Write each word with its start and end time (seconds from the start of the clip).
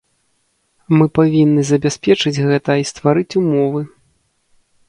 Мы 1.01 1.05
павінны 1.17 1.61
забяспечыць 1.71 2.43
гэта 2.47 2.71
і 2.85 2.89
стварыць 2.91 3.37
умовы. 3.43 3.81